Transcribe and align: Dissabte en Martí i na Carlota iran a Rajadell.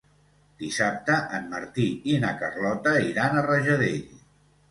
Dissabte 0.61 1.17
en 1.39 1.43
Martí 1.51 1.85
i 2.13 2.17
na 2.23 2.33
Carlota 2.41 2.93
iran 3.09 3.37
a 3.37 3.43
Rajadell. 3.51 4.01